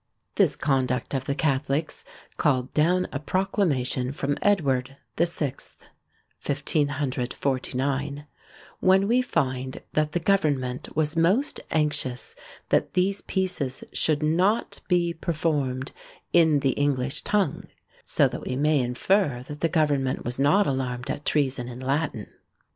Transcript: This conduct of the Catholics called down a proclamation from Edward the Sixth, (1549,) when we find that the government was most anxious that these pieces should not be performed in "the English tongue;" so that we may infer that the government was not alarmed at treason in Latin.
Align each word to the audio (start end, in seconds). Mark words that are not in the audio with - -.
This 0.33 0.55
conduct 0.55 1.13
of 1.13 1.25
the 1.25 1.35
Catholics 1.35 2.03
called 2.35 2.73
down 2.73 3.07
a 3.11 3.19
proclamation 3.19 4.11
from 4.11 4.35
Edward 4.41 4.97
the 5.17 5.27
Sixth, 5.27 5.77
(1549,) 6.43 8.25
when 8.79 9.07
we 9.07 9.21
find 9.21 9.83
that 9.93 10.13
the 10.13 10.19
government 10.19 10.95
was 10.95 11.15
most 11.15 11.59
anxious 11.69 12.35
that 12.69 12.95
these 12.95 13.21
pieces 13.21 13.83
should 13.93 14.23
not 14.23 14.81
be 14.87 15.13
performed 15.13 15.91
in 16.33 16.61
"the 16.61 16.71
English 16.71 17.21
tongue;" 17.21 17.67
so 18.03 18.27
that 18.27 18.41
we 18.41 18.55
may 18.55 18.79
infer 18.79 19.43
that 19.47 19.59
the 19.59 19.69
government 19.69 20.25
was 20.25 20.39
not 20.39 20.65
alarmed 20.65 21.11
at 21.11 21.25
treason 21.25 21.67
in 21.67 21.79
Latin. 21.79 22.25